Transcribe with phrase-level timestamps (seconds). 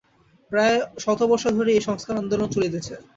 [0.51, 2.93] প্রায় শত বর্ষ ধরিয়া এই সংস্কার-আন্দোলন চলিতেছে।